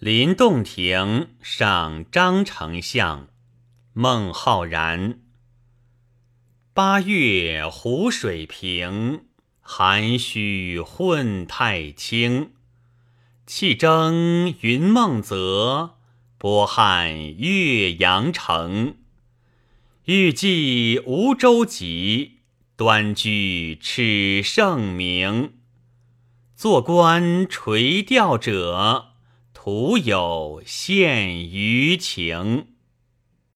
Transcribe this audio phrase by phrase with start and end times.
[0.00, 3.28] 临洞庭赏张丞相，
[3.92, 5.18] 孟浩然。
[6.72, 9.26] 八月湖水平，
[9.60, 12.52] 涵虚混太清。
[13.44, 15.98] 气蒸云梦泽，
[16.38, 18.96] 波撼岳阳城。
[20.06, 22.30] 欲济无舟楫，
[22.74, 25.58] 端居耻圣明。
[26.56, 29.09] 坐观垂钓者，
[29.62, 32.79] 徒有羡鱼情。